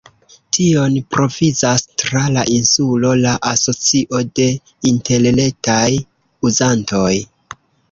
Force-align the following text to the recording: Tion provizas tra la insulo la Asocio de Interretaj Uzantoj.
Tion 0.57 0.93
provizas 1.15 1.83
tra 2.03 2.21
la 2.37 2.45
insulo 2.55 3.13
la 3.25 3.35
Asocio 3.51 4.23
de 4.41 4.49
Interretaj 4.95 5.87
Uzantoj. 6.51 7.15